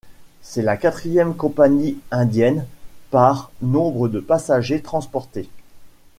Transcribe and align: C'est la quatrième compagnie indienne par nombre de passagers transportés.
C'est 0.41 0.63
la 0.63 0.77
quatrième 0.77 1.35
compagnie 1.37 1.99
indienne 2.09 2.65
par 3.11 3.51
nombre 3.61 4.07
de 4.07 4.19
passagers 4.19 4.81
transportés. 4.81 5.47